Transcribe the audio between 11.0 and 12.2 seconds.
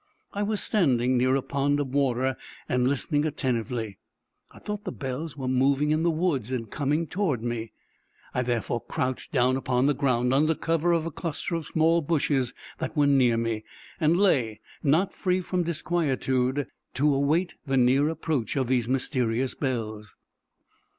a cluster of small